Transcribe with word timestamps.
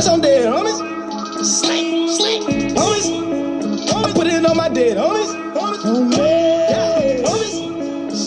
That's 0.00 0.08
on 0.08 0.22
dead, 0.22 0.48
homies. 0.50 0.80
Sleep, 1.44 2.08
sleep, 2.08 2.42
homies. 2.72 3.06
I 3.92 4.12
put 4.14 4.26
it 4.28 4.46
on 4.46 4.56
my 4.56 4.70
dead, 4.70 4.96
homies. 4.96 5.28
Homies, 5.52 6.16
yeah, 6.16 7.20
homies, 7.20 7.60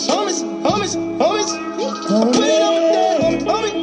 homies, 0.08 0.44
homies, 0.62 0.94
homies. 1.18 1.50
I 1.50 2.32
put 2.32 2.46
it 2.46 2.62
on 2.62 2.74
my 2.76 2.82
dead, 2.94 3.22
homies, 3.22 3.46
homie. 3.50 3.74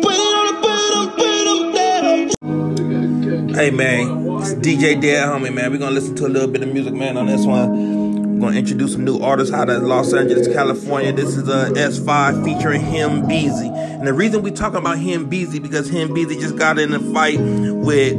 Put 0.00 0.14
it 0.14 0.34
on, 0.38 0.48
put 0.62 0.72
it 0.80 0.92
on, 0.96 1.06
put 1.10 1.26
it 1.28 1.46
on 1.46 1.72
dead, 1.74 2.00
homies. 2.40 3.54
Hey 3.54 3.70
man, 3.70 4.40
it's 4.40 4.54
DJ 4.54 4.98
Dead 4.98 5.28
Homie 5.28 5.52
man. 5.52 5.70
We're 5.70 5.76
gonna 5.76 5.90
listen 5.90 6.14
to 6.16 6.26
a 6.26 6.28
little 6.28 6.48
bit 6.48 6.62
of 6.62 6.72
music 6.72 6.94
man 6.94 7.18
on 7.18 7.26
this 7.26 7.44
one. 7.44 7.97
Gonna 8.40 8.56
introduce 8.56 8.92
some 8.92 9.04
new 9.04 9.18
artists 9.18 9.52
out 9.52 9.68
of 9.68 9.82
Los 9.82 10.14
Angeles, 10.14 10.46
California. 10.46 11.12
This 11.12 11.36
is 11.36 11.48
a 11.48 11.52
uh, 11.52 11.70
S5 11.70 12.44
featuring 12.44 12.80
Heembeezy. 12.80 13.68
And 13.68 14.06
the 14.06 14.12
reason 14.12 14.42
we 14.42 14.52
talking 14.52 14.78
about 14.78 14.98
Heembeezy 14.98 15.60
because 15.60 15.90
Heembeezy 15.90 16.40
just 16.40 16.56
got 16.56 16.78
in 16.78 16.94
a 16.94 17.00
fight 17.00 17.40
with 17.40 18.14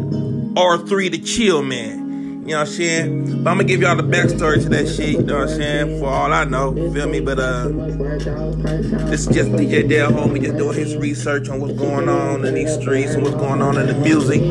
R3 0.55 1.09
DaChillman. 1.09 1.98
You 2.49 2.55
know 2.55 2.61
what 2.61 2.69
I'm 2.69 2.73
saying? 2.73 3.43
But 3.43 3.51
I'm 3.51 3.57
gonna 3.57 3.63
give 3.65 3.81
y'all 3.81 3.95
the 3.95 4.01
backstory 4.01 4.59
to 4.63 4.69
that 4.69 4.87
shit, 4.87 5.09
you 5.09 5.21
know 5.21 5.35
what 5.35 5.49
I'm 5.49 5.55
saying? 5.55 5.99
For 5.99 6.07
all 6.07 6.33
I 6.33 6.45
know, 6.45 6.73
feel 6.91 7.07
me? 7.07 7.19
But 7.19 7.37
uh 7.37 7.67
this 9.09 9.27
is 9.27 9.27
just 9.27 9.51
DJ 9.51 9.87
Dead 9.87 10.09
Homie 10.09 10.41
just 10.41 10.57
doing 10.57 10.75
his 10.75 10.95
research 10.97 11.47
on 11.49 11.59
what's 11.59 11.73
going 11.73 12.09
on 12.09 12.43
in 12.45 12.55
these 12.55 12.73
streets 12.73 13.13
and 13.13 13.21
what's 13.21 13.35
going 13.35 13.61
on 13.61 13.77
in 13.77 13.85
the 13.85 13.93
music. 13.93 14.41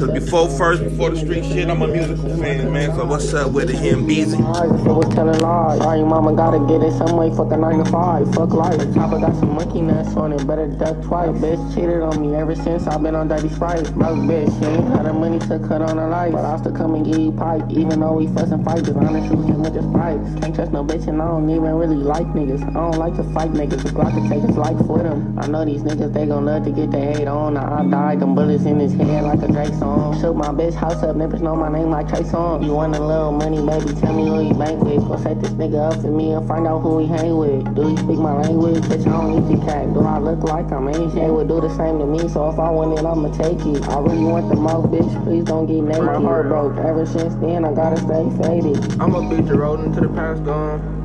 Cause 0.00 0.10
before 0.10 0.48
first, 0.48 0.82
before 0.82 1.10
the 1.10 1.18
street 1.18 1.44
shit, 1.44 1.68
I'm 1.68 1.82
a 1.82 1.86
musical 1.86 2.36
fan, 2.36 2.72
man. 2.72 2.94
So 2.96 3.04
what's 3.04 3.32
up 3.32 3.52
with 3.52 3.68
the 3.68 3.74
Heembeezy? 3.74 4.38
was 4.38 5.14
telling 5.14 5.40
mama 5.40 6.34
gotta 6.34 6.58
get 6.66 6.82
it 6.82 6.92
some 6.98 7.16
way, 7.16 7.30
fuck 7.30 7.52
a 7.52 7.56
9 7.56 7.84
to 7.84 7.90
5. 7.90 8.34
Fuck 8.34 8.50
life. 8.50 8.94
Chopper 8.94 9.18
got 9.18 9.34
some 9.36 9.54
monkey 9.54 9.82
nuts 9.82 10.16
on 10.16 10.32
it, 10.32 10.46
better 10.46 10.66
duck 10.66 11.00
twice. 11.02 11.28
Bitch 11.38 11.74
cheated 11.74 12.02
on 12.02 12.20
me 12.20 12.34
ever 12.36 12.54
since 12.54 12.86
I've 12.86 13.02
been 13.02 13.14
on 13.14 13.28
Dirty 13.28 13.48
Sprite. 13.48 13.92
Broke 13.94 14.18
bitch, 14.18 14.48
she 14.58 14.66
ain't 14.66 14.88
had 14.88 15.06
the 15.06 15.12
money 15.12 15.38
to 15.38 15.58
cut 15.60 15.82
on 15.82 15.96
her 15.96 16.08
life. 16.08 16.32
But 16.32 16.44
I 16.44 16.56
still 16.58 16.72
come 16.72 16.87
and 16.94 17.04
give 17.04 17.18
you 17.18 17.32
pipe, 17.32 17.62
even 17.70 18.00
though 18.00 18.14
we 18.14 18.26
fuss 18.28 18.50
and 18.50 18.64
fight. 18.64 18.84
Cause 18.84 18.96
honestly, 18.96 19.36
him 19.36 19.62
with 19.62 19.74
the 19.74 19.82
stripes. 19.90 20.40
Can't 20.40 20.54
trust 20.54 20.72
no 20.72 20.84
bitch 20.84 21.06
and 21.08 21.20
I 21.20 21.26
don't 21.28 21.48
even 21.50 21.74
really 21.74 21.96
like 21.96 22.26
niggas. 22.28 22.62
I 22.68 22.72
don't 22.72 22.98
like 22.98 23.16
to 23.16 23.24
fight 23.32 23.52
niggas. 23.52 23.82
The 23.82 23.90
Glock 23.90 24.10
can 24.10 24.28
take 24.28 24.42
his 24.42 24.56
life 24.56 24.78
for 24.86 24.98
them. 24.98 25.38
I 25.38 25.46
know 25.46 25.64
these 25.64 25.82
niggas, 25.82 26.12
they 26.12 26.26
gon' 26.26 26.44
love 26.44 26.64
to 26.64 26.70
get 26.70 26.90
their 26.90 27.12
hate 27.12 27.28
on. 27.28 27.54
Now 27.54 27.78
I 27.78 27.88
died, 27.88 28.20
them 28.20 28.34
bullets 28.34 28.64
in 28.64 28.78
his 28.80 28.92
head 28.94 29.24
like 29.24 29.42
a 29.42 29.48
Drake 29.48 29.74
song. 29.74 30.18
Shook 30.20 30.36
my 30.36 30.48
bitch 30.48 30.74
house 30.74 31.02
up, 31.02 31.16
niggas 31.16 31.40
know 31.40 31.56
my 31.56 31.70
name 31.70 31.90
like 31.90 32.08
Trey 32.08 32.22
Songz. 32.22 32.64
You 32.64 32.72
want 32.72 32.96
a 32.96 33.00
little 33.00 33.32
money, 33.32 33.64
baby, 33.64 33.98
tell 34.00 34.12
me 34.12 34.26
who 34.26 34.48
you 34.48 34.54
bank 34.54 34.82
with. 34.82 35.06
Go 35.06 35.16
set 35.16 35.40
this 35.40 35.52
nigga 35.52 35.92
up 35.92 36.00
for 36.00 36.10
me 36.10 36.32
and 36.32 36.46
find 36.46 36.66
out 36.66 36.80
who 36.80 36.98
he 36.98 37.06
hang 37.06 37.36
with. 37.36 37.74
Do 37.74 37.88
he 37.88 37.96
speak 37.96 38.18
my 38.18 38.34
language? 38.34 38.82
Bitch, 38.84 39.06
I 39.06 39.12
don't 39.12 39.48
need 39.48 39.58
the 39.58 39.64
cat. 39.64 39.92
Do 39.94 40.00
I 40.00 40.18
look 40.18 40.42
like 40.44 40.70
I'm 40.72 40.88
Asian? 40.88 41.14
They 41.14 41.30
would 41.30 41.48
do 41.48 41.60
the 41.60 41.74
same 41.76 41.98
to 41.98 42.06
me, 42.06 42.28
so 42.28 42.48
if 42.50 42.58
I 42.58 42.70
want 42.70 42.98
it, 42.98 43.04
I'ma 43.04 43.30
take 43.36 43.64
it. 43.66 43.88
I 43.88 44.00
really 44.00 44.24
want 44.24 44.48
the 44.48 44.56
mouth, 44.56 44.86
bitch, 44.86 45.24
please 45.24 45.44
don't 45.44 45.66
get 45.66 45.82
naked. 45.82 46.02
My 46.02 46.20
heart 46.20 46.48
broke, 46.48 46.67
ever 46.78 47.06
since 47.06 47.34
then 47.36 47.64
I 47.64 47.72
gotta 47.72 47.96
stay 47.96 48.28
faded. 48.42 49.00
I'ma 49.00 49.28
beat 49.28 49.46
the 49.46 49.56
road 49.56 49.80
into 49.80 50.00
the 50.00 50.08
past 50.08 50.44
gone. 50.44 50.98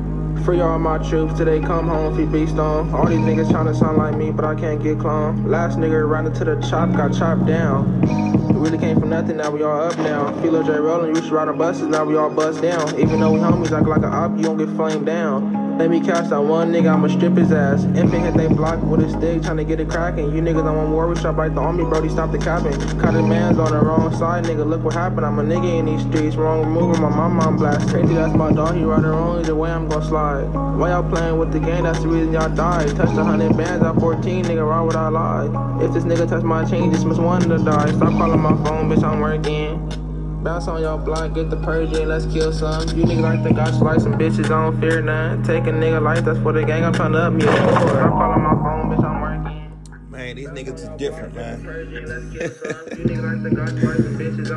Free 0.44 0.60
all 0.60 0.78
my 0.78 0.98
troops 0.98 1.38
they 1.38 1.60
come 1.60 1.88
home, 1.88 2.16
feet 2.16 2.30
beast 2.30 2.58
on. 2.58 2.92
All 2.92 3.06
these 3.06 3.18
niggas 3.18 3.48
tryna 3.48 3.78
sound 3.78 3.98
like 3.98 4.16
me, 4.16 4.30
but 4.30 4.44
I 4.44 4.54
can't 4.54 4.82
get 4.82 4.98
clone. 4.98 5.48
Last 5.48 5.78
nigga 5.78 6.06
ran 6.08 6.26
into 6.26 6.44
the 6.44 6.56
chop, 6.68 6.92
got 6.92 7.14
chopped 7.14 7.46
down. 7.46 8.00
We 8.48 8.60
really 8.60 8.78
came 8.78 9.00
from 9.00 9.10
nothing, 9.10 9.36
now 9.38 9.50
we 9.50 9.62
all 9.62 9.80
up 9.80 9.96
now. 9.98 10.32
Philo 10.42 10.62
J 10.62 10.72
Rollin' 10.72 11.14
used 11.14 11.28
to 11.28 11.34
ride 11.34 11.48
on 11.48 11.56
buses, 11.56 11.86
now 11.86 12.04
we 12.04 12.16
all 12.16 12.30
bust 12.30 12.60
down. 12.60 12.98
Even 13.00 13.20
though 13.20 13.32
we 13.32 13.38
homies, 13.38 13.72
act 13.72 13.86
like 13.86 14.02
a 14.02 14.08
op, 14.08 14.36
you 14.36 14.42
don't 14.42 14.58
get 14.58 14.68
flamed 14.76 15.06
down. 15.06 15.63
Let 15.76 15.90
me 15.90 16.00
catch 16.00 16.30
that 16.30 16.40
one 16.40 16.72
nigga, 16.72 16.94
I'ma 16.94 17.08
strip 17.08 17.36
his 17.36 17.50
ass. 17.50 17.82
Infant 17.82 18.22
hit 18.22 18.34
they 18.34 18.46
block 18.46 18.80
with 18.84 19.00
a 19.00 19.10
stick, 19.10 19.42
tryna 19.42 19.66
get 19.66 19.80
it 19.80 19.90
cracking. 19.90 20.32
You 20.32 20.40
niggas 20.40 20.64
don't 20.64 20.76
want 20.76 20.90
war, 20.90 21.08
we 21.08 21.16
shot 21.16 21.36
right 21.36 21.52
the 21.52 21.60
army, 21.60 21.82
Brody, 21.82 22.08
stop 22.08 22.30
the 22.30 22.38
capping. 22.38 22.72
Caught 23.00 23.14
his 23.14 23.24
man's 23.24 23.58
on 23.58 23.72
the 23.72 23.80
wrong 23.80 24.14
side, 24.16 24.44
nigga, 24.44 24.64
look 24.64 24.84
what 24.84 24.94
happened. 24.94 25.26
I'm 25.26 25.40
a 25.40 25.42
nigga 25.42 25.80
in 25.80 25.86
these 25.86 26.02
streets, 26.02 26.36
wrong 26.36 26.70
moving, 26.70 27.02
my 27.02 27.08
mama 27.08 27.48
I'm 27.48 27.56
blast. 27.56 27.88
Crazy, 27.88 28.14
that's 28.14 28.34
my 28.36 28.52
dog, 28.52 28.76
he 28.76 28.84
riding 28.84 29.06
wrong, 29.06 29.40
either 29.40 29.56
way 29.56 29.72
I'm 29.72 29.88
gon' 29.88 30.04
slide. 30.04 30.44
Why 30.78 30.90
y'all 30.90 31.02
playing 31.02 31.38
with 31.38 31.52
the 31.52 31.58
game, 31.58 31.82
that's 31.82 31.98
the 31.98 32.06
reason 32.06 32.32
y'all 32.32 32.54
died. 32.54 32.94
Touched 32.94 33.18
a 33.18 33.24
hundred 33.24 33.56
bands 33.56 33.84
at 33.84 33.96
14, 33.96 34.44
nigga, 34.44 34.68
why 34.68 34.80
would 34.80 34.94
I 34.94 35.08
lie? 35.08 35.82
If 35.84 35.92
this 35.92 36.04
nigga 36.04 36.28
touch 36.28 36.44
my 36.44 36.64
chain, 36.64 36.92
this 36.92 37.02
must 37.02 37.20
one 37.20 37.42
to 37.48 37.58
die. 37.58 37.90
Stop 37.90 38.12
calling 38.12 38.40
my 38.40 38.54
phone, 38.64 38.88
bitch, 38.88 39.02
I'm 39.02 39.18
working. 39.18 40.03
Bounce 40.44 40.68
on 40.68 40.80
your 40.82 40.98
block, 40.98 41.32
get 41.32 41.48
the 41.48 41.56
purge 41.56 41.94
in, 41.94 42.06
let's 42.06 42.26
kill 42.26 42.52
some. 42.52 42.86
You 42.90 43.06
niggas 43.06 43.22
like 43.22 43.42
think 43.42 43.58
I 43.58 43.70
like 43.78 43.98
some 43.98 44.18
bitches, 44.18 44.44
I 44.44 44.48
don't 44.48 44.78
fear 44.78 45.00
none. 45.00 45.42
Take 45.42 45.66
a 45.66 45.70
nigga 45.70 46.02
life, 46.02 46.22
that's 46.22 46.38
for 46.40 46.52
the 46.52 46.62
gang, 46.62 46.84
I'm 46.84 46.92
trying 46.92 47.12
to 47.12 47.18
up 47.18 47.32
me 47.32 47.46
a 47.46 47.46
score. 47.46 48.02
I'm 48.02 48.10
calling 48.10 48.42
my 48.42 48.50
phone, 48.50 48.90
bitch, 48.90 49.02
I'm 49.02 49.22
working. 49.22 49.72
Man, 50.10 50.36
these 50.36 50.48
niggas 50.48 50.74
is 50.74 50.90
different, 50.98 51.34
man. 51.34 51.62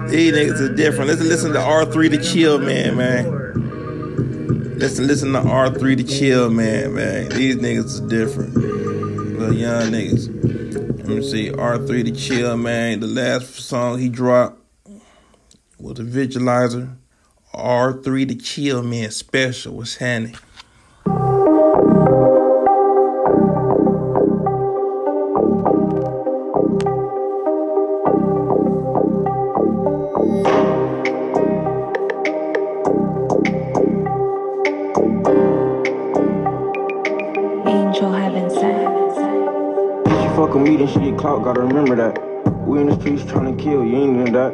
these 0.09 0.33
niggas 0.33 0.59
is 0.59 0.75
different. 0.75 1.09
Let's 1.09 1.21
listen 1.21 1.53
to 1.53 1.59
R3 1.59 2.11
the 2.11 2.17
chill, 2.17 2.59
man, 2.59 2.97
man. 2.97 4.77
Listen, 4.77 5.07
listen 5.07 5.31
to 5.31 5.39
R3 5.39 5.95
the 5.95 6.03
chill, 6.03 6.49
man, 6.49 6.95
man. 6.95 7.29
These 7.29 7.55
niggas 7.55 7.85
is 7.85 8.01
different. 8.01 8.55
Little 8.55 9.55
young 9.55 9.83
niggas. 9.83 10.27
Let 10.97 11.07
me 11.07 11.23
see, 11.23 11.49
R3 11.49 12.03
the 12.03 12.11
chill, 12.11 12.57
man. 12.57 12.99
The 12.99 13.07
last 13.07 13.55
song 13.55 13.99
he 13.99 14.09
dropped 14.09 14.66
with 15.79 15.99
a 15.99 16.03
visualizer. 16.03 16.95
R3 17.53 18.25
DaChillman 18.25 19.11
Special. 19.11 19.75
What's 19.75 19.95
happening? 19.95 20.35
Angel 37.65 38.11
Heaven 38.11 38.49
sent. 38.49 40.07
She 40.07 40.27
fuck 40.35 40.55
me, 40.55 40.77
then 40.77 40.87
she 40.87 40.99
get 40.99 41.17
clout, 41.17 41.43
gotta 41.43 41.61
remember 41.61 41.95
that. 41.95 42.26
We 42.67 42.81
in 42.81 42.87
the 42.87 42.99
streets 42.99 43.23
trying 43.23 43.55
to 43.55 43.63
kill, 43.63 43.85
you 43.85 43.95
ain't 43.95 44.27
in 44.27 44.33
that. 44.33 44.51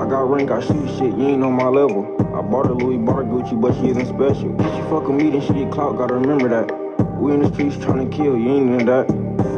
I 0.00 0.08
got 0.08 0.30
rank, 0.30 0.50
I 0.50 0.60
shoot 0.60 0.88
shit, 0.96 1.12
you 1.12 1.28
ain't 1.28 1.44
on 1.44 1.52
my 1.52 1.68
level. 1.68 2.16
I 2.34 2.40
bought 2.40 2.64
a 2.64 2.72
Louis 2.72 2.96
Bar 2.96 3.22
Gucci, 3.24 3.60
but 3.60 3.74
she 3.74 3.90
isn't 3.90 4.06
special. 4.06 4.56
She 4.56 4.80
fuck 4.88 5.06
with 5.06 5.20
me, 5.20 5.28
then 5.28 5.42
she 5.42 5.52
get 5.52 5.70
clout, 5.70 5.98
gotta 5.98 6.14
remember 6.14 6.48
that. 6.48 6.72
We 7.20 7.34
in 7.34 7.42
the 7.42 7.52
streets 7.52 7.76
trying 7.76 8.08
to 8.08 8.16
kill, 8.16 8.34
you 8.34 8.48
ain't 8.48 8.80
in 8.80 8.86
that. 8.86 9.10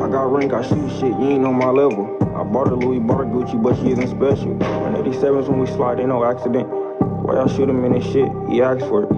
I 0.03 0.11
got 0.11 0.33
rank, 0.33 0.53
I 0.53 0.63
shoot 0.69 0.91
shit, 0.99 1.15
you 1.15 1.31
ain't 1.31 1.45
on 1.45 1.55
my 1.55 1.71
level. 1.71 2.19
I 2.37 2.43
bought 2.43 2.67
a 2.67 2.75
Louis 2.75 2.99
Bar 2.99 3.25
Gucci, 3.25 3.63
but 3.63 3.77
she 3.77 3.93
isn't 3.93 4.09
special. 4.09 4.57
187s 4.59 5.49
when 5.49 5.61
we 5.61 5.67
slide, 5.69 6.01
ain't 6.01 6.09
no 6.09 6.25
accident. 6.25 6.82
Why 7.03 7.35
y'all 7.35 7.49
shoot 7.49 7.69
him 7.69 7.85
in 7.85 7.93
this 7.93 8.05
shit? 8.05 8.31
He 8.49 8.63
asked 8.63 8.87
for 8.87 9.05
it. 9.05 9.09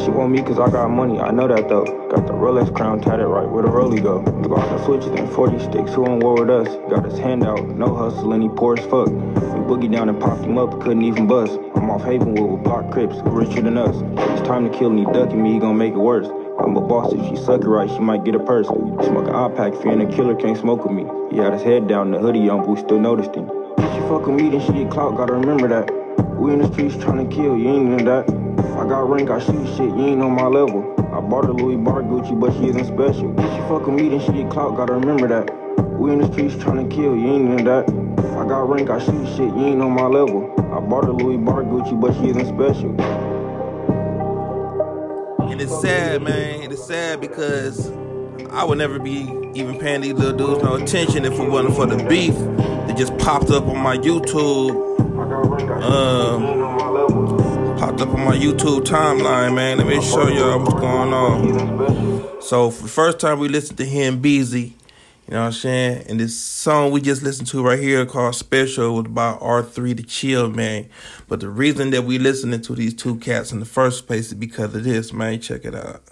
She 0.00 0.10
want 0.10 0.32
me 0.32 0.42
cause 0.42 0.58
I 0.58 0.70
got 0.70 0.88
money, 0.88 1.20
I 1.20 1.30
know 1.30 1.48
that 1.48 1.68
though. 1.68 1.84
Got 2.08 2.26
the 2.26 2.32
Rolex 2.32 2.74
crown 2.74 3.00
tatted 3.00 3.26
right 3.26 3.48
where 3.48 3.62
the 3.62 3.68
rollie 3.68 4.02
go. 4.02 4.20
Got 4.22 4.68
the 4.70 4.84
switches 4.84 5.10
and 5.10 5.28
40 5.30 5.58
sticks, 5.58 5.92
who 5.92 6.06
on 6.06 6.20
war 6.20 6.34
with 6.34 6.50
us? 6.50 6.68
Got 6.88 7.04
his 7.04 7.18
hand 7.18 7.44
out, 7.44 7.66
no 7.68 7.94
hustle 7.94 8.32
and 8.32 8.42
he 8.42 8.48
poor 8.48 8.78
as 8.78 8.84
fuck. 8.86 9.08
We 9.08 9.60
boogie 9.66 9.90
down 9.90 10.08
and 10.08 10.20
popped 10.20 10.44
him 10.44 10.56
up, 10.56 10.80
couldn't 10.80 11.02
even 11.02 11.26
bust. 11.26 11.58
I'm 11.74 11.90
off 11.90 12.02
Havenwood 12.02 12.48
with 12.48 12.64
block 12.64 12.90
crips, 12.90 13.16
richer 13.24 13.60
than 13.60 13.76
us. 13.76 13.96
It's 14.30 14.46
time 14.46 14.70
to 14.70 14.78
kill 14.78 14.90
and 14.90 14.98
he 14.98 15.04
ducking 15.06 15.42
me, 15.42 15.54
he 15.54 15.58
gon' 15.58 15.76
make 15.76 15.94
it 15.94 15.98
worse. 15.98 16.28
I'm 16.58 16.76
a 16.76 16.80
boss, 16.80 17.12
if 17.12 17.24
she 17.28 17.36
suck 17.36 17.62
it 17.62 17.68
right, 17.68 17.88
she 17.88 17.98
might 17.98 18.24
get 18.24 18.34
a 18.34 18.40
purse. 18.40 18.66
Smoke 18.66 19.28
an 19.28 19.34
iPack, 19.34 19.82
fearing 19.82 20.00
a 20.00 20.10
killer 20.10 20.34
can't 20.34 20.58
smoke 20.58 20.84
with 20.84 20.92
me. 20.92 21.06
He 21.30 21.38
had 21.38 21.52
his 21.52 21.62
head 21.62 21.86
down, 21.86 22.10
the 22.10 22.18
hoodie 22.18 22.48
on, 22.48 22.60
but 22.60 22.68
we 22.68 22.80
still 22.80 22.98
noticed 22.98 23.34
him. 23.34 23.48
She 23.78 24.00
fuck 24.08 24.26
with 24.26 24.40
me, 24.40 24.48
then 24.48 24.60
she 24.60 24.72
get 24.72 24.90
clout, 24.90 25.16
gotta 25.16 25.34
remember 25.34 25.68
that. 25.68 26.07
We 26.38 26.52
in 26.52 26.60
the 26.60 26.72
streets 26.72 26.96
trying 26.96 27.28
to 27.28 27.34
kill, 27.34 27.56
you 27.56 27.68
ain't 27.68 28.00
in 28.00 28.04
that. 28.06 28.30
I 28.78 28.86
got 28.86 29.10
rank, 29.10 29.28
I 29.28 29.40
shoot 29.40 29.66
shit, 29.76 29.88
you 29.88 30.06
ain't 30.06 30.22
on 30.22 30.32
my 30.32 30.46
level. 30.46 30.94
I 31.12 31.20
bought 31.20 31.46
a 31.46 31.52
Louis 31.52 31.76
Bar 31.76 32.02
Gucci, 32.02 32.38
but 32.38 32.52
she 32.52 32.68
isn't 32.68 32.86
special. 32.86 33.34
She 33.36 33.60
fuck 33.68 33.86
with 33.86 33.96
me, 33.96 34.08
then 34.08 34.20
she 34.20 34.44
get 34.44 34.50
clout, 34.50 34.76
gotta 34.76 34.92
remember 34.92 35.26
that. 35.26 35.50
We 35.98 36.12
in 36.12 36.20
the 36.20 36.32
streets 36.32 36.54
trying 36.62 36.88
to 36.88 36.94
kill, 36.94 37.16
you 37.16 37.26
ain't 37.26 37.58
in 37.58 37.64
that. 37.64 37.88
I 38.38 38.46
got 38.46 38.68
rank, 38.68 38.88
I 38.88 39.00
shoot 39.04 39.26
shit, 39.30 39.48
you 39.48 39.66
ain't 39.66 39.82
on 39.82 39.92
my 39.92 40.06
level. 40.06 40.54
I 40.72 40.78
bought 40.78 41.06
a 41.06 41.12
Louis 41.12 41.38
Bar 41.38 41.64
Gucci, 41.64 42.00
but 42.00 42.14
she 42.14 42.28
isn't 42.28 42.46
special. 42.46 42.94
And 45.50 45.60
it's 45.60 45.80
sad, 45.80 46.22
man. 46.22 46.70
It's 46.70 46.86
sad 46.86 47.20
because 47.20 47.90
I 48.52 48.62
would 48.64 48.78
never 48.78 49.00
be 49.00 49.22
even 49.54 49.76
paying 49.80 50.02
these 50.02 50.12
little 50.12 50.36
dudes 50.36 50.62
no 50.62 50.74
attention 50.74 51.24
if 51.24 51.32
it 51.32 51.50
wasn't 51.50 51.74
for 51.74 51.86
the 51.86 51.96
beef 52.04 52.34
that 52.34 52.96
just 52.96 53.18
popped 53.18 53.50
up 53.50 53.64
on 53.64 53.78
my 53.78 53.98
YouTube. 53.98 54.86
Um, 55.30 56.42
popped 57.78 58.00
up 58.00 58.08
on 58.08 58.24
my 58.24 58.34
YouTube 58.34 58.80
timeline, 58.80 59.54
man. 59.54 59.76
Let 59.76 59.86
me 59.86 60.00
show 60.00 60.26
y'all 60.28 60.58
what's 60.58 60.72
going 60.72 61.12
on. 61.12 62.40
So 62.40 62.70
for 62.70 62.84
the 62.84 62.88
first 62.88 63.20
time 63.20 63.38
we 63.38 63.48
listened 63.48 63.76
to 63.78 63.84
him, 63.84 64.20
Beezy. 64.20 64.74
You 65.26 65.34
know 65.34 65.40
what 65.40 65.46
I'm 65.46 65.52
saying? 65.52 66.06
And 66.08 66.18
this 66.18 66.38
song 66.38 66.92
we 66.92 67.02
just 67.02 67.22
listened 67.22 67.48
to 67.48 67.62
right 67.62 67.78
here 67.78 68.06
called 68.06 68.36
Special 68.36 68.94
was 68.94 69.04
about 69.04 69.40
R3 69.40 69.98
the 69.98 70.02
Chill, 70.02 70.48
man. 70.48 70.88
But 71.28 71.40
the 71.40 71.50
reason 71.50 71.90
that 71.90 72.04
we 72.04 72.18
listening 72.18 72.62
to 72.62 72.74
these 72.74 72.94
two 72.94 73.16
cats 73.16 73.52
in 73.52 73.60
the 73.60 73.66
first 73.66 74.06
place 74.06 74.28
is 74.28 74.34
because 74.34 74.74
of 74.74 74.84
this, 74.84 75.12
man. 75.12 75.40
Check 75.40 75.66
it 75.66 75.74
out. 75.74 76.02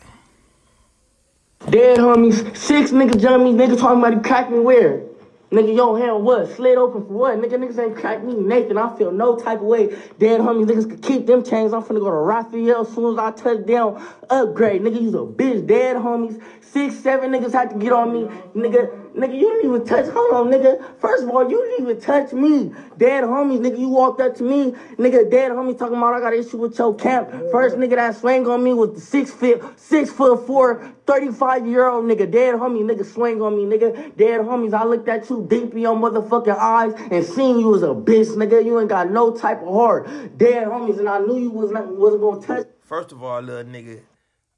Dead 1.70 1.98
homies, 1.98 2.54
six 2.54 2.90
niggas 2.90 3.42
me, 3.42 3.52
niggas 3.54 3.80
talking 3.80 4.04
about 4.04 4.22
cracked 4.22 4.50
me 4.50 4.58
where? 4.58 5.02
Nigga, 5.50 5.76
your 5.76 5.96
hand 5.96 6.24
what? 6.24 6.48
Slid 6.48 6.76
open 6.76 7.06
for 7.06 7.12
what? 7.12 7.38
Nigga, 7.38 7.52
niggas 7.52 7.78
ain't 7.78 7.96
cracked 7.96 8.24
me 8.24 8.34
Nathan. 8.34 8.76
I 8.76 8.96
feel 8.96 9.12
no 9.12 9.36
type 9.36 9.60
of 9.60 9.66
way. 9.66 9.96
Dead 10.18 10.40
homies, 10.40 10.66
niggas 10.66 10.90
could 10.90 11.02
keep 11.02 11.26
them 11.26 11.44
chains. 11.44 11.72
I'm 11.72 11.82
finna 11.82 12.00
go 12.00 12.10
to 12.10 12.16
Raphael 12.16 12.80
as 12.80 12.92
soon 12.92 13.12
as 13.12 13.18
I 13.18 13.30
touch 13.30 13.64
down. 13.64 14.02
Upgrade. 14.28 14.82
Nigga, 14.82 15.00
you's 15.00 15.14
a 15.14 15.18
bitch. 15.18 15.64
Dead 15.64 15.96
homies. 15.96 16.42
Six, 16.60 16.96
seven 16.96 17.30
niggas 17.30 17.52
had 17.52 17.70
to 17.70 17.78
get 17.78 17.92
on 17.92 18.12
me. 18.12 18.24
Nigga, 18.56 19.05
nigga, 19.16 19.34
you 19.34 19.48
didn't 19.48 19.74
even 19.74 19.86
touch. 19.86 20.06
Hold 20.12 20.32
on, 20.34 20.52
nigga. 20.52 20.82
First 20.98 21.24
of 21.24 21.30
all, 21.30 21.48
you 21.50 21.56
didn't 21.64 21.88
even 21.88 22.00
touch 22.00 22.32
me. 22.32 22.72
Dead 22.98 23.24
homies, 23.24 23.60
nigga, 23.60 23.78
you 23.78 23.88
walked 23.88 24.20
up 24.20 24.36
to 24.36 24.42
me. 24.42 24.72
Nigga, 24.96 25.30
dead 25.30 25.52
homies 25.52 25.78
talking 25.78 25.96
about 25.96 26.14
I 26.14 26.20
got 26.20 26.32
an 26.32 26.40
issue 26.40 26.58
with 26.58 26.78
your 26.78 26.94
camp. 26.94 27.30
First 27.50 27.76
nigga 27.76 27.96
that 27.96 28.16
swang 28.16 28.46
on 28.46 28.62
me 28.62 28.74
was 28.74 28.94
the 28.94 29.00
six 29.00 29.30
foot, 29.30 29.62
six 29.78 30.10
foot 30.10 30.46
four, 30.46 30.92
35 31.06 31.66
year 31.66 31.88
old 31.88 32.04
nigga. 32.04 32.30
Dead 32.30 32.54
homie, 32.54 32.82
nigga 32.82 33.04
swing 33.04 33.40
on 33.40 33.56
me, 33.56 33.64
nigga. 33.64 34.16
Dead 34.16 34.40
homies, 34.40 34.74
I 34.74 34.84
looked 34.84 35.08
at 35.08 35.28
you 35.30 35.46
deep 35.48 35.72
in 35.72 35.78
your 35.78 35.96
motherfucking 35.96 36.56
eyes 36.56 36.92
and 37.10 37.24
seen 37.24 37.58
you 37.58 37.74
as 37.74 37.82
a 37.82 37.86
bitch, 37.86 38.28
nigga. 38.36 38.64
You 38.64 38.78
ain't 38.80 38.88
got 38.88 39.10
no 39.10 39.34
type 39.34 39.62
of 39.62 39.68
heart. 39.68 40.06
Dead 40.36 40.66
homies, 40.68 40.98
and 40.98 41.08
I 41.08 41.20
knew 41.20 41.38
you 41.38 41.50
was 41.50 41.70
not, 41.70 41.86
wasn't 41.88 42.22
gonna 42.22 42.40
touch. 42.42 42.66
First 42.82 43.12
of 43.12 43.22
all, 43.22 43.40
little 43.40 43.64
nigga, 43.64 44.00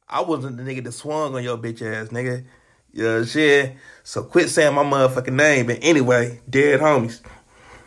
I 0.09 0.21
wasn't 0.23 0.57
the 0.57 0.63
nigga 0.63 0.85
that 0.85 0.93
swung 0.93 1.35
on 1.35 1.43
your 1.43 1.59
bitch 1.59 1.83
ass, 1.83 2.09
nigga. 2.09 2.45
You 2.99 3.05
know 3.05 3.21
what 3.21 3.37
I'm? 3.37 3.77
So 4.03 4.25
quit 4.25 4.51
saying 4.51 4.75
my 4.75 4.83
motherfucking 4.83 5.33
name. 5.33 5.67
But 5.67 5.79
anyway, 5.83 6.41
dead 6.51 6.81
homies. 6.81 7.21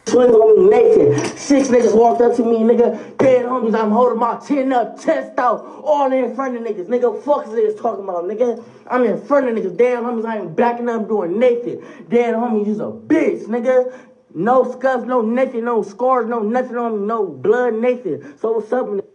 Swing 0.06 0.30
on 0.30 0.64
me 0.64 0.70
naked. 0.70 1.38
Six 1.38 1.68
niggas 1.68 1.94
walked 1.94 2.22
up 2.22 2.34
to 2.38 2.46
me, 2.46 2.60
nigga. 2.60 3.18
Dead 3.18 3.46
homies, 3.46 3.78
I'm 3.78 3.92
holding 3.92 4.20
my 4.20 4.38
chin 4.38 4.72
up, 4.72 4.98
chest 5.02 5.38
out, 5.38 5.66
all 5.84 6.10
in 6.14 6.34
front 6.34 6.56
of 6.56 6.64
niggas. 6.64 6.88
Nigga, 6.88 7.22
fuck 7.24 7.46
is 7.46 7.52
niggas 7.52 7.82
talking 7.82 8.06
about, 8.06 8.24
nigga? 8.24 8.64
I'm 8.90 9.04
in 9.04 9.22
front 9.22 9.50
of 9.50 9.56
niggas. 9.56 9.76
Dead 9.76 10.02
homies, 10.02 10.26
I 10.26 10.38
ain't 10.38 10.56
backing 10.56 10.88
up 10.88 11.10
doing 11.10 11.38
naked. 11.38 11.84
Dead 12.10 12.34
homies, 12.34 12.68
you's 12.68 12.80
a 12.80 12.84
bitch, 12.84 13.48
nigga. 13.48 13.94
No 14.34 14.72
scuffs, 14.72 15.04
no 15.04 15.20
naked, 15.20 15.66
no 15.66 15.84
scars, 15.84 16.26
no 16.30 16.40
nothing 16.40 16.78
on 16.78 17.02
me, 17.02 17.06
no 17.06 17.28
blood, 17.28 17.74
naked. 17.74 18.40
So 18.40 18.54
what's 18.54 18.72
up, 18.72 18.86
nigga? 18.86 19.11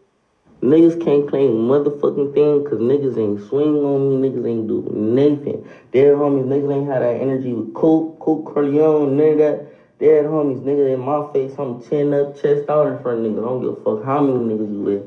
Niggas 0.66 1.00
can't 1.00 1.28
claim 1.28 1.52
motherfucking 1.52 2.34
thing 2.34 2.64
because 2.64 2.80
niggas 2.80 3.16
ain't 3.16 3.40
swing 3.40 3.84
on 3.84 4.10
me, 4.10 4.28
niggas 4.28 4.46
ain't 4.48 4.66
do 4.66 4.82
nothing. 4.92 5.64
Dead 5.92 6.14
homies, 6.16 6.46
niggas 6.46 6.72
ain't 6.74 6.88
had 6.88 7.02
that 7.02 7.20
energy 7.22 7.52
with 7.52 7.72
Coke, 7.72 8.18
Coke 8.18 8.44
Corleone, 8.44 9.16
that. 9.16 9.64
Dead 9.98 10.26
homies, 10.26 10.60
nigga 10.60 10.92
in 10.92 11.00
my 11.00 11.22
face, 11.32 11.54
I'm 11.56 11.80
chin 11.80 12.12
up, 12.12 12.34
chest 12.36 12.68
out 12.68 12.88
in 12.88 13.00
front 13.00 13.24
of 13.24 13.32
niggas. 13.32 13.38
I 13.38 13.42
don't 13.42 13.60
give 13.60 13.70
a 13.70 13.82
fuck 13.82 14.04
how 14.04 14.20
many 14.20 14.40
niggas 14.40 14.72
you 14.72 14.80
with. 14.80 15.02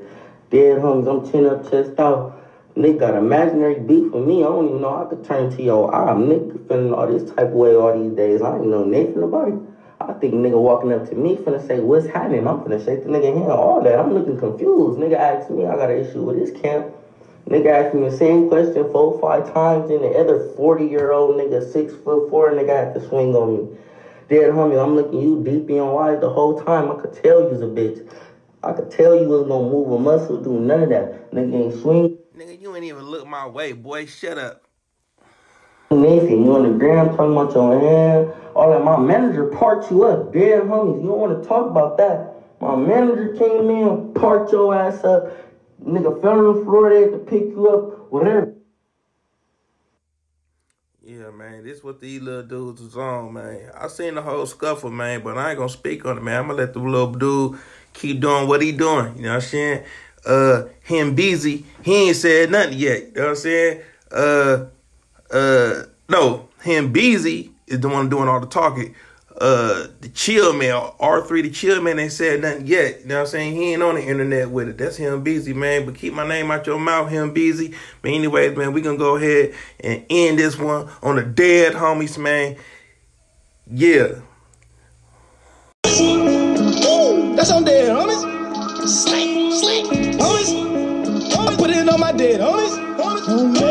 Dead 0.50 0.80
homies, 0.80 1.08
I'm 1.08 1.30
chin 1.30 1.46
up, 1.46 1.70
chest 1.70 2.00
out. 2.00 2.34
Nigga 2.76 2.98
got 2.98 3.16
imaginary 3.16 3.80
beef 3.80 4.12
with 4.14 4.24
me. 4.24 4.44
I 4.44 4.48
don't 4.48 4.70
even 4.70 4.82
know 4.82 4.96
I 4.96 5.06
could 5.06 5.24
turn 5.24 5.50
to 5.52 5.62
your 5.62 5.94
eye. 5.94 6.14
Nigga 6.14 6.68
feeling 6.68 6.94
all 6.94 7.06
this 7.06 7.30
type 7.30 7.50
of 7.50 7.54
way 7.54 7.76
all 7.76 7.94
these 7.94 8.14
days. 8.14 8.42
I 8.42 8.56
ain't 8.56 8.68
know 8.68 8.86
nothing 8.86 9.22
about 9.22 9.50
it. 9.50 9.60
I 10.01 10.13
think 10.13 10.34
nigga 10.34 10.57
walking 10.57 10.94
up 10.94 11.10
to 11.10 11.16
me 11.16 11.36
finna 11.36 11.66
say, 11.66 11.81
what's 11.81 12.07
happening? 12.07 12.48
I'm 12.48 12.60
finna 12.60 12.84
shake 12.84 13.04
the 13.04 13.10
nigga 13.10 13.34
hand, 13.34 13.51
all 13.51 13.81
that. 13.84 14.00
I'm 14.00 14.13
looking 14.13 14.38
confused. 14.38 14.98
Nigga 14.98 15.16
asked 15.16 15.50
me, 15.50 15.66
I 15.66 15.75
got 15.75 15.92
an 15.92 15.98
issue 15.98 16.24
with 16.24 16.38
this 16.38 16.51
camp. 16.62 16.88
Nigga 17.48 17.68
asked 17.68 17.96
me 17.96 18.07
the 18.07 18.16
same 18.16 18.48
question 18.48 18.90
four, 18.92 19.19
five 19.19 19.54
times, 19.54 19.90
and 19.90 20.01
the 20.01 20.12
other 20.12 20.54
40 20.56 20.86
year 20.86 21.12
old 21.12 21.36
nigga, 21.36 21.62
six 21.72 21.94
foot 21.94 22.30
four, 22.30 22.51
nigga 22.51 22.86
had 22.86 22.94
to 22.94 23.10
swing 23.10 23.36
on 23.36 23.57
me. 23.57 23.78
Dead 24.30 24.51
homie, 24.51 24.81
I'm 24.81 24.96
looking 24.96 25.19
you 25.19 25.44
deep 25.44 25.69
in 25.69 25.78
your 25.78 26.01
eyes 26.01 26.22
the 26.22 26.30
whole 26.30 26.62
time. 26.62 26.92
I 26.92 27.01
could 27.01 27.13
tell 27.22 27.51
you's 27.51 27.62
a 27.62 27.66
bitch. 27.66 28.07
I 28.63 28.74
could 28.74 28.92
tell 28.92 29.19
you 29.19 29.28
was 29.28 29.48
gonna 29.48 29.69
move 29.69 29.92
a 29.92 30.00
muscle, 30.00 30.38
do 30.38 30.60
none 30.60 30.84
of 30.84 30.90
that. 30.90 31.31
Nigga 31.31 31.56
ain't 31.56 31.81
swing. 31.81 32.18
Nigga, 32.38 32.62
you 32.62 32.75
ain't 32.75 32.86
even 32.86 33.04
look 33.04 33.28
my 33.28 33.48
way, 33.48 33.74
boy. 33.74 34.06
Shut 34.06 34.38
up. 34.38 34.69
Nathan, 35.91 36.45
you 36.45 36.56
on 36.56 36.71
the 36.71 36.77
ground 36.77 37.18
talking 37.18 37.31
about 37.31 37.53
your 37.56 37.80
hand, 37.80 38.31
all 38.56 38.69
that. 38.69 38.83
My 38.83 38.97
manager 38.97 39.47
parked 39.47 39.89
you 39.89 40.03
up, 40.03 40.31
dead 40.31 40.62
homies. 40.63 41.01
You 41.01 41.07
don't 41.07 41.18
want 41.18 41.41
to 41.41 41.50
talk 41.50 41.68
about 41.71 41.97
that. 41.97 42.36
My 42.62 42.75
manager 42.75 43.36
came 43.36 43.69
in, 43.71 44.13
parked 44.13 44.51
your 44.51 44.75
ass 44.75 45.03
up. 45.03 45.31
Nigga 45.83 46.21
fell 46.21 46.47
on 46.47 46.57
the 46.59 46.63
floor, 46.63 46.89
they 46.91 47.01
had 47.01 47.12
to 47.13 47.18
pick 47.19 47.41
you 47.41 47.68
up, 47.69 48.12
whatever. 48.12 48.53
Yeah, 51.01 51.31
man, 51.31 51.63
this 51.63 51.83
what 51.83 52.00
these 52.00 52.21
little 52.21 52.44
dudes 52.44 52.81
is 52.81 52.95
on, 52.95 53.33
man. 53.33 53.71
I 53.75 53.88
seen 53.88 54.13
the 54.13 54.21
whole 54.21 54.45
scuffle, 54.45 54.91
man, 54.91 55.24
but 55.24 55.39
I 55.39 55.50
ain't 55.50 55.57
gonna 55.57 55.69
speak 55.69 56.06
on 56.06 56.19
it, 56.19 56.24
man. 56.24 56.41
I'm 56.41 56.47
gonna 56.50 56.59
let 56.59 56.74
the 56.74 56.80
little 56.80 57.13
dude 57.13 57.57
keep 57.94 58.19
doing 58.19 58.47
what 58.47 58.62
he 58.62 58.71
doing. 58.71 59.15
You 59.18 59.24
know 59.24 59.30
what 59.30 59.36
I'm 59.36 59.41
saying? 59.41 59.83
Uh, 60.24 60.63
Heembeezy, 60.88 61.63
he 61.81 62.09
ain't 62.09 62.15
said 62.15 62.51
nothing 62.51 62.77
yet. 62.77 63.07
You 63.07 63.13
know 63.15 63.21
what 63.21 63.30
I'm 63.30 63.36
saying? 63.38 63.81
Uh, 64.12 64.65
uh, 65.31 65.84
no, 66.08 66.50
Heembeezy 66.64 67.52
is 67.68 67.80
the 67.80 67.90
one 67.90 68.10
doing 68.10 68.28
all 68.28 68.40
the 68.40 68.48
talking. 68.48 68.96
Uh, 69.40 69.88
the 70.02 70.10
chill 70.10 70.52
man, 70.52 70.74
R3, 71.00 71.44
the 71.44 71.50
chill 71.50 71.81
man, 71.81 71.98
ain't 71.98 72.12
said 72.12 72.42
nothing 72.42 72.68
yet. 72.68 73.02
You 73.02 73.08
know 73.08 73.16
what 73.16 73.22
I'm 73.22 73.28
saying? 73.28 73.56
He 73.56 73.72
ain't 73.72 73.81
on 73.81 73.96
the 73.96 74.02
internet 74.02 74.50
with 74.50 74.68
it. 74.68 74.78
That's 74.78 75.00
Heembeezy, 75.00 75.56
man. 75.56 75.86
But 75.86 75.96
keep 75.96 76.14
my 76.14 76.28
name 76.28 76.52
out 76.52 76.68
your 76.68 76.78
mouth, 76.78 77.10
Heembeezy. 77.10 77.74
But 78.02 78.12
anyways, 78.12 78.58
man, 78.58 78.74
we 78.74 78.81
gonna 78.81 78.98
go 78.98 79.16
ahead 79.16 79.54
and 79.80 80.04
end 80.10 80.40
this 80.40 80.58
one 80.58 80.90
on 81.02 81.16
the 81.16 81.24
dead 81.24 81.74
homies, 81.74 82.18
man. 82.18 82.58
Yeah. 83.72 84.16
Ooh, 85.88 87.36
that's 87.36 87.52
on 87.52 87.64
dead, 87.64 87.96
homies. 87.96 88.88
Slick, 88.88 89.54
slick, 89.54 89.86
homies. 90.18 91.48
I 91.48 91.56
put 91.56 91.70
it 91.70 91.88
on 91.88 92.00
my 92.00 92.12
dead, 92.12 92.42
homies. 92.42 92.78
Homies, 92.98 93.69